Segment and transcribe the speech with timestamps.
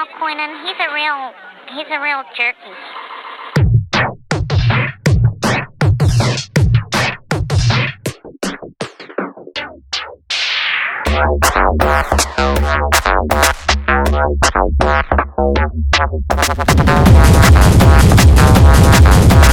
[0.00, 1.32] know, Quinnen, he's a real,
[1.74, 2.74] he's a real jerky.
[19.22, 19.49] Thank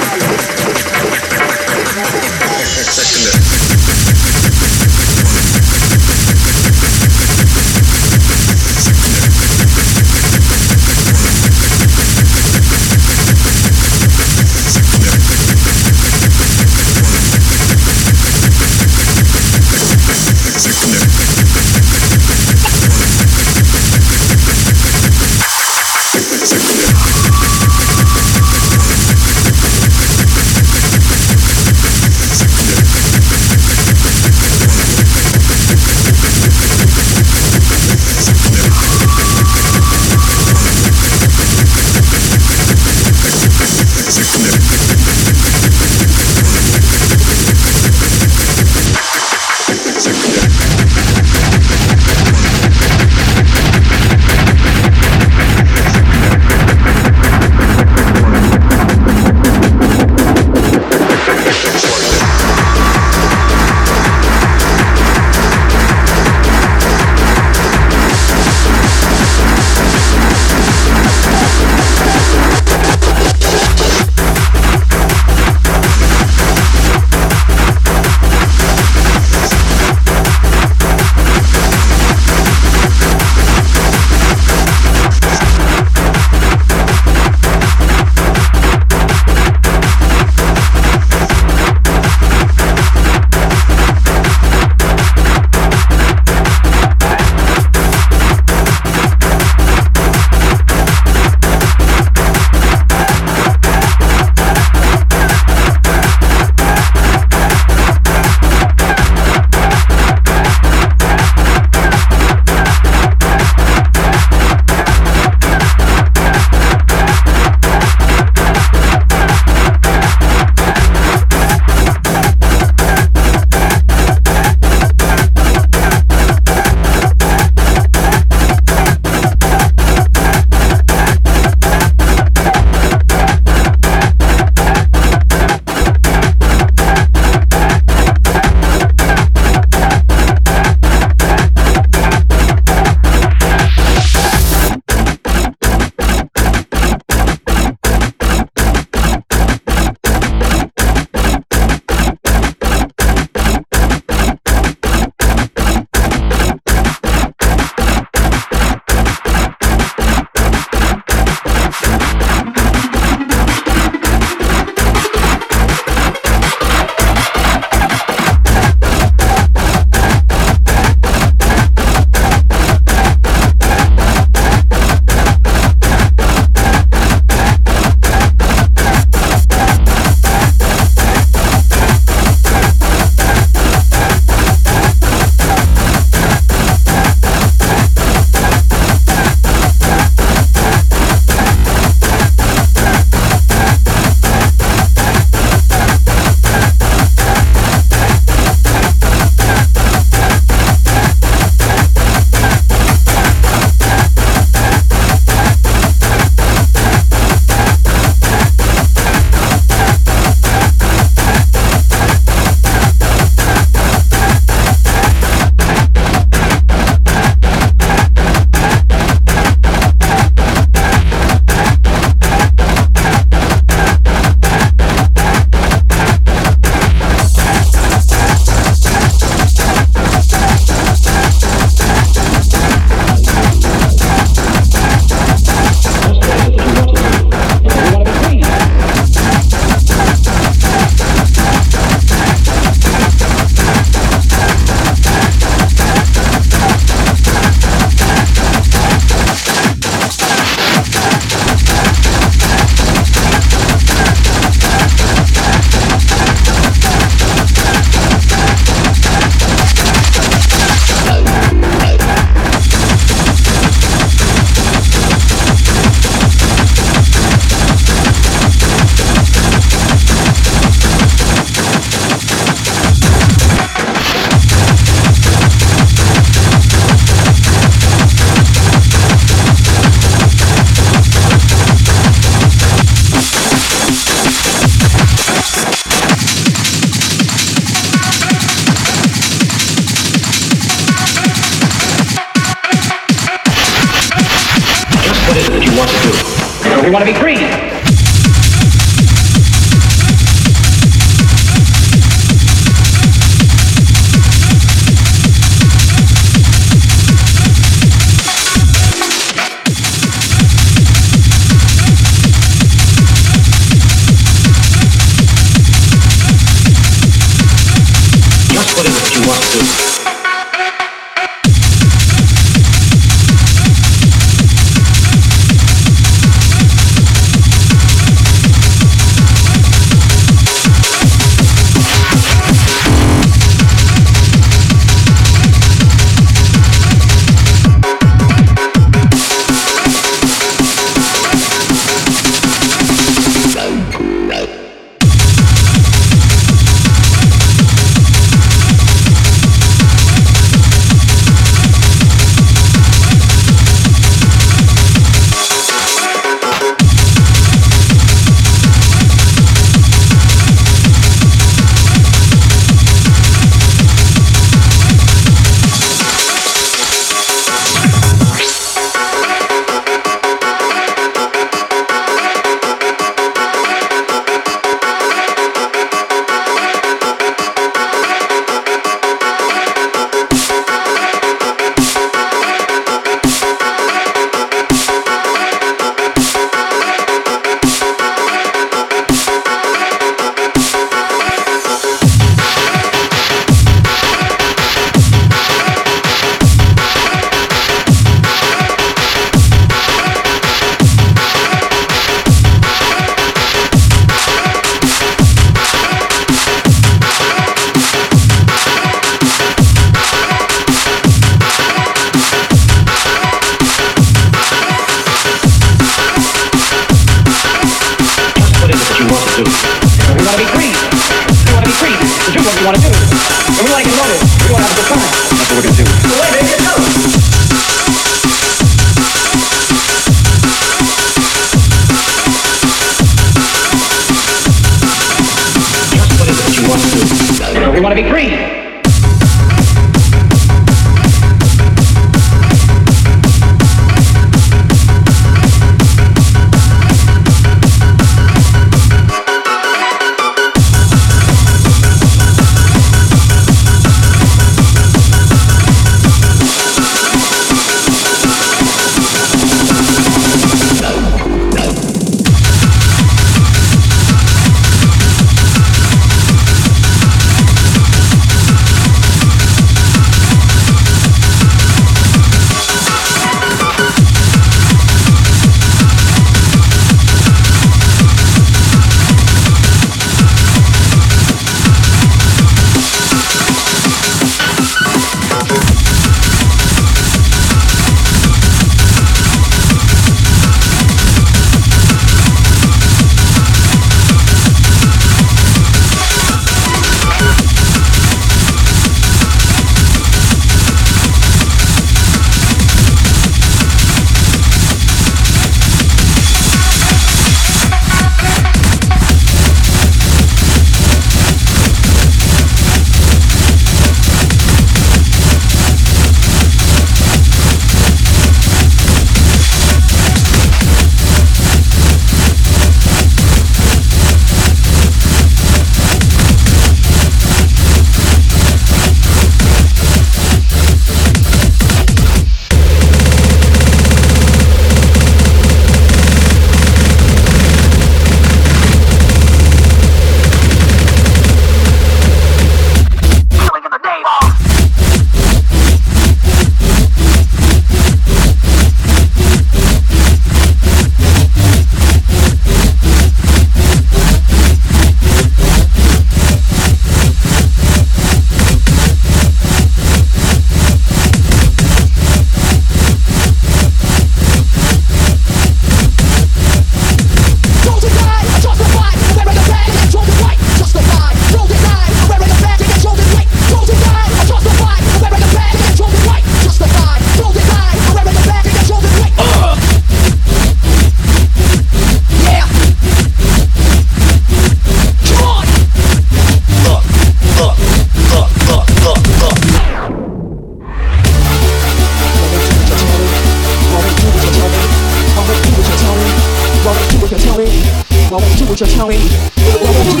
[598.54, 600.00] 我叫蔷薇宝宝你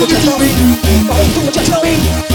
[1.44, 2.33] 我叫叫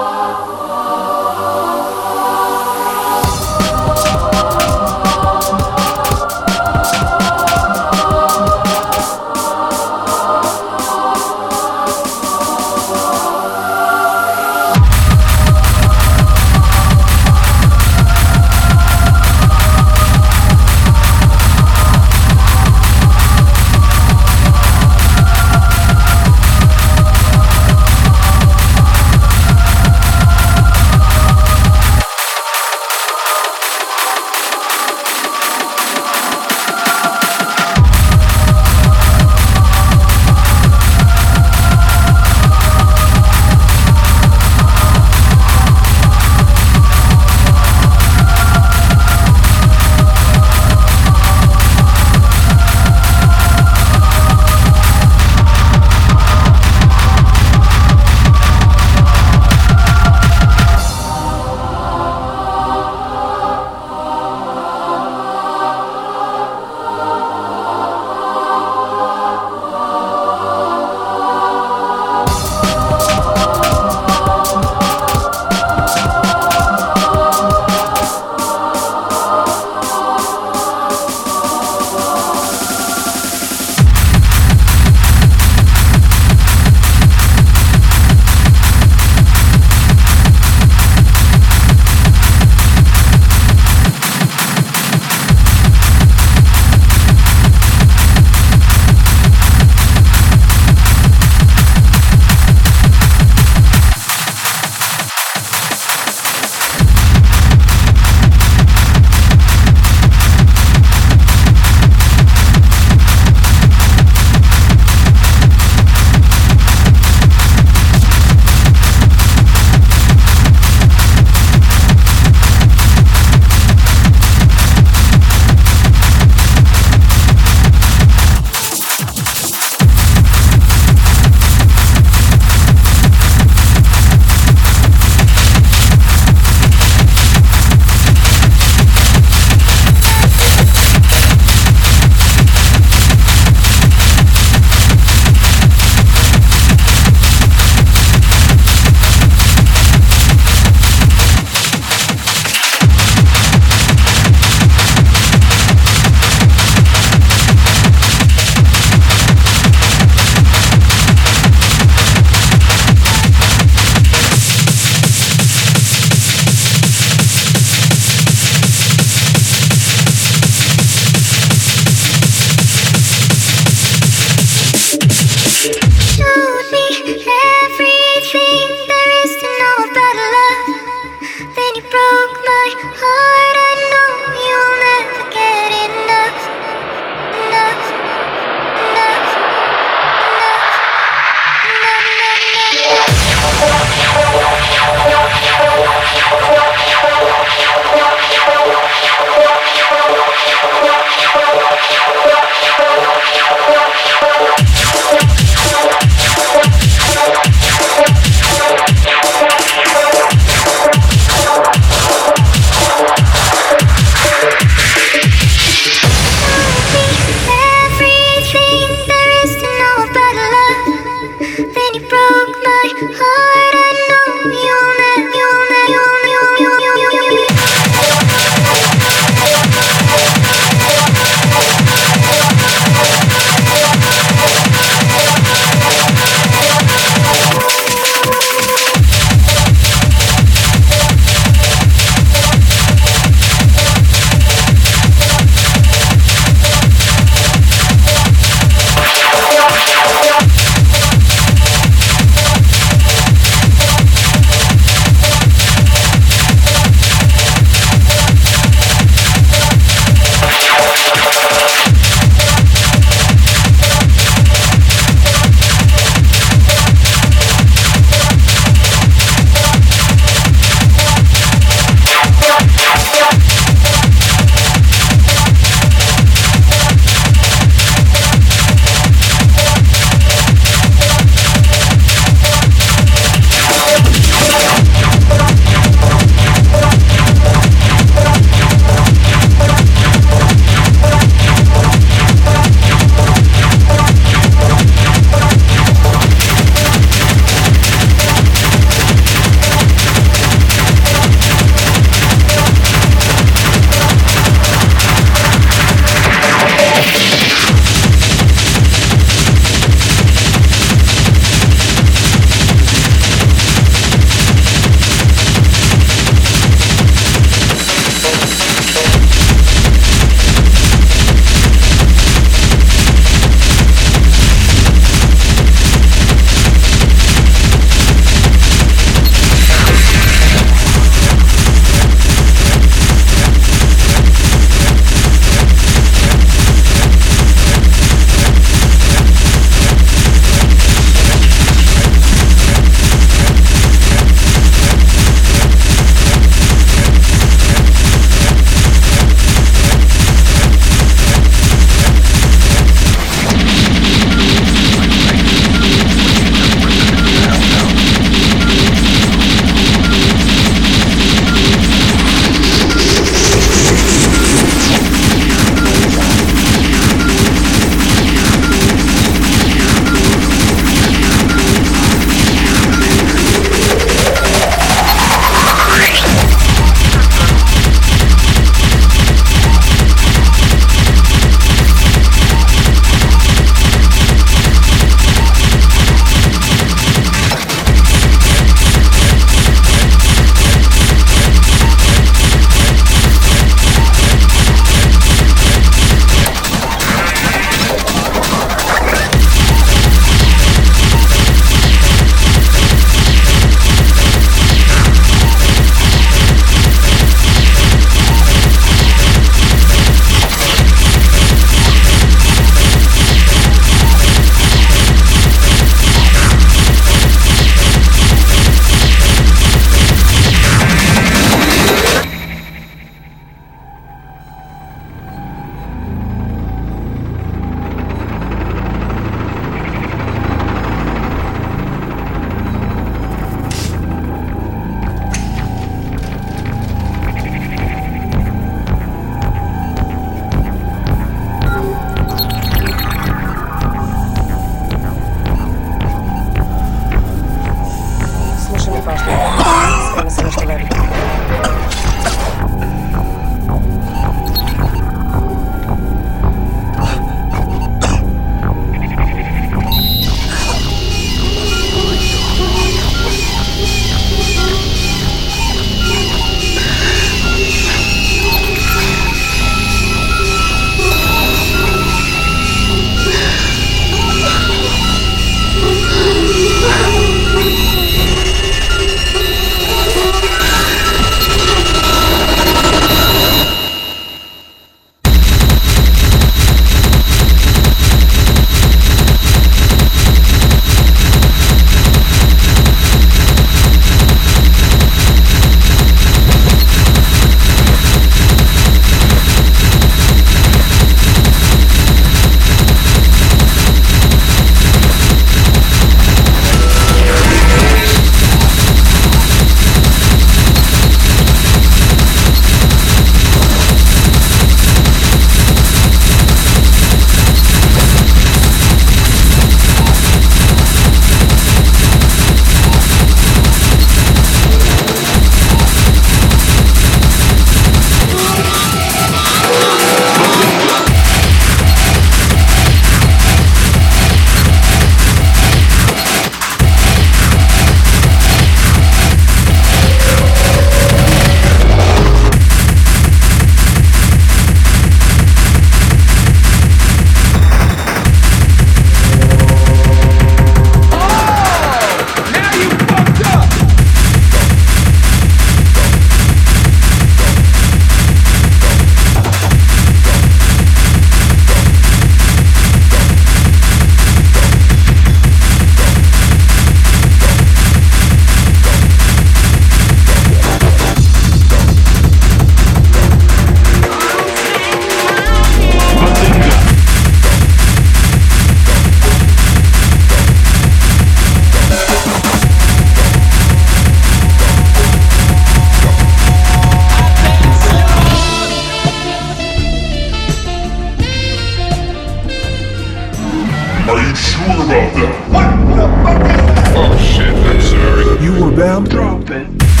[594.07, 595.35] you sure about that?
[595.51, 595.69] What?
[595.87, 596.93] What the fuck is that?
[596.97, 598.43] Oh shit, I'm sorry.
[598.43, 600.00] You were bound to drop it.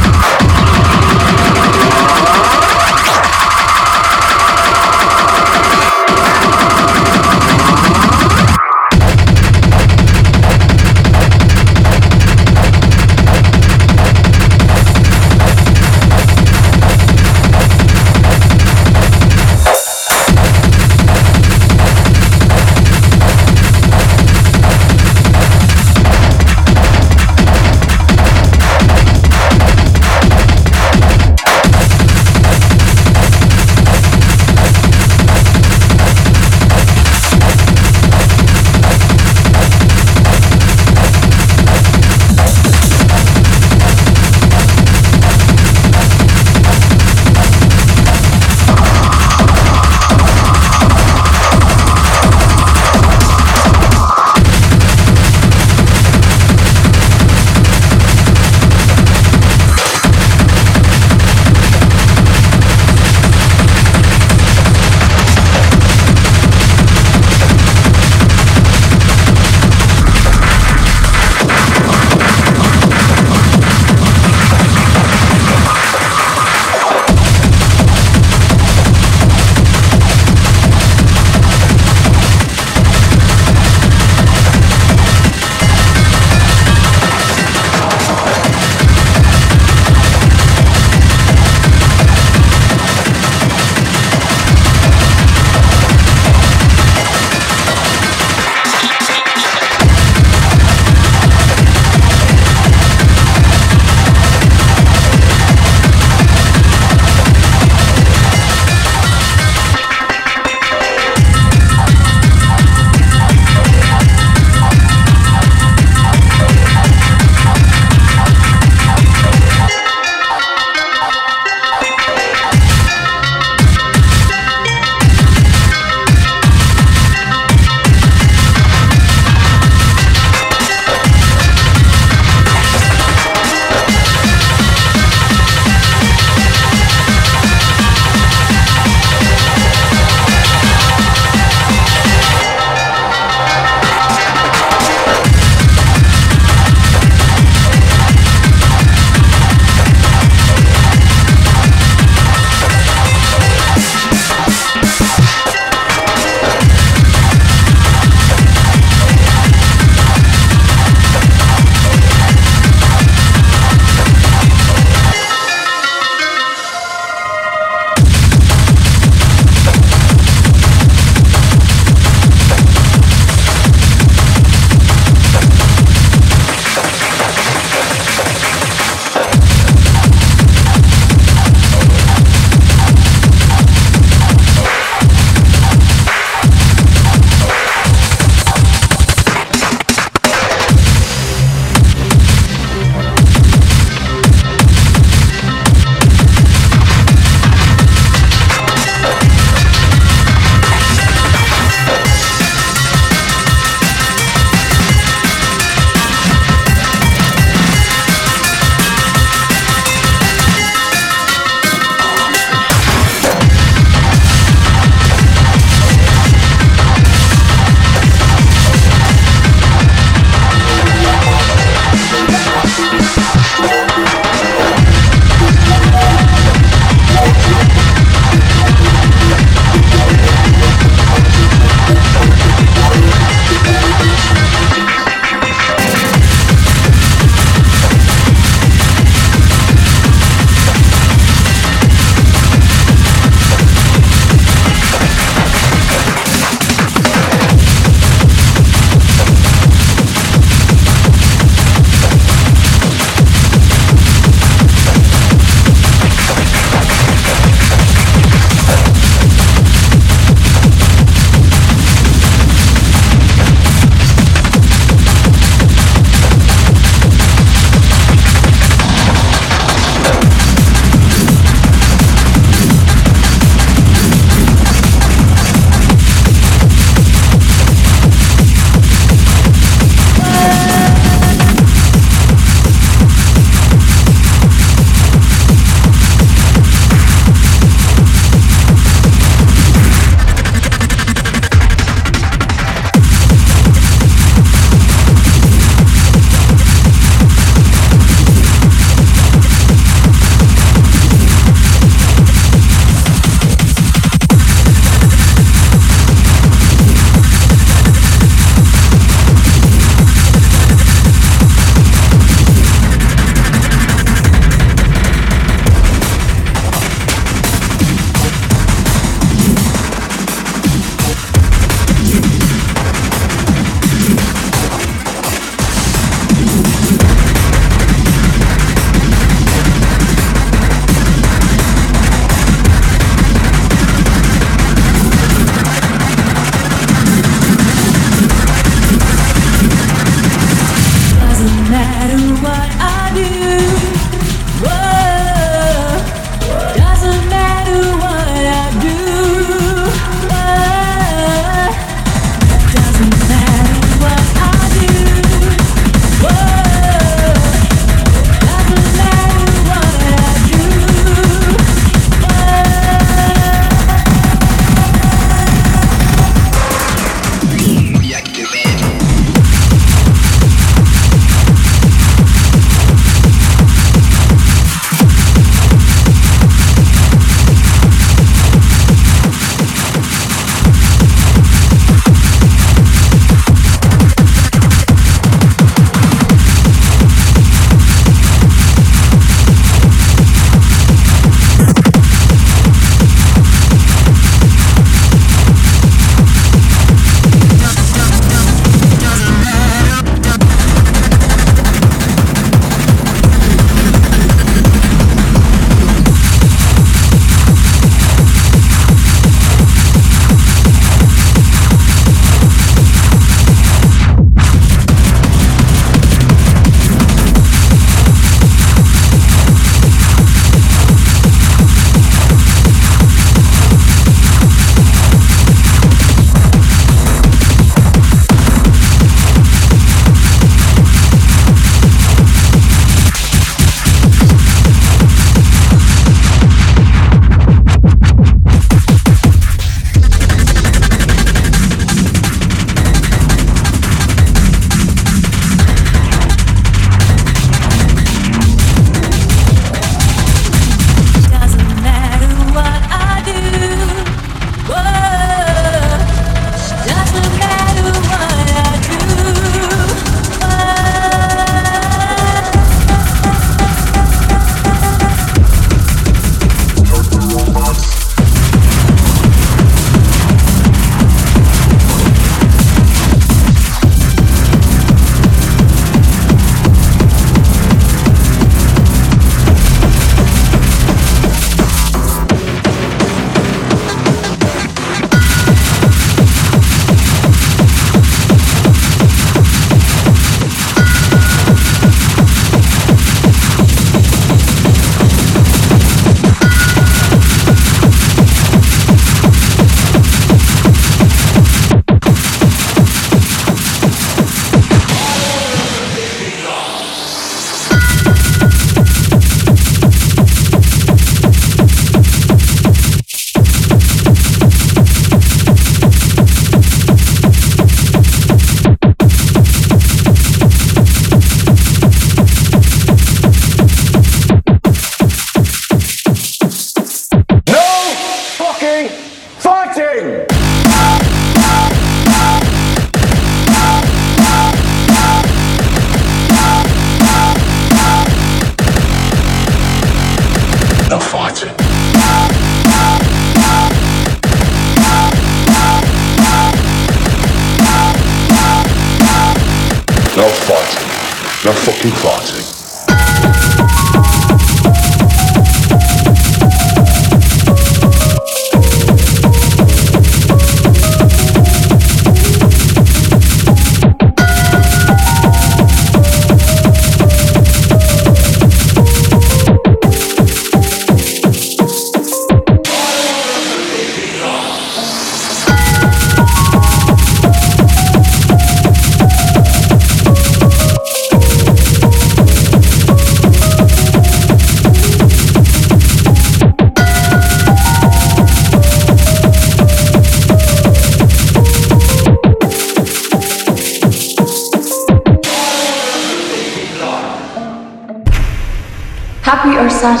[599.80, 600.00] Sad?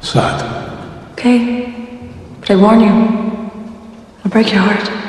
[0.00, 0.38] Sad.
[1.12, 1.72] Okay.
[2.40, 2.94] But I warn you,
[4.24, 5.03] I'll break your heart.